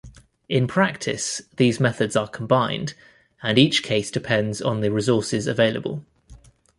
[0.49, 2.95] In practice these methods are combined,
[3.43, 6.03] and each case depends on the resources available.